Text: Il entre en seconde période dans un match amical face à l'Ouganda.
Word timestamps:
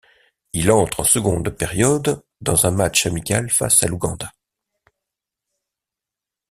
Il 0.53 0.71
entre 0.71 1.01
en 1.01 1.03
seconde 1.03 1.51
période 1.51 2.25
dans 2.41 2.65
un 2.65 2.71
match 2.71 3.05
amical 3.05 3.51
face 3.51 3.83
à 3.83 3.87
l'Ouganda. 3.87 4.31